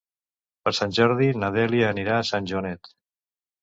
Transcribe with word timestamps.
Per 0.67 0.73
Sant 0.77 0.95
Jordi 1.01 1.29
na 1.43 1.53
Dèlia 1.59 1.93
anirà 1.97 2.19
a 2.19 2.29
Sant 2.35 2.53
Joanet. 2.55 2.95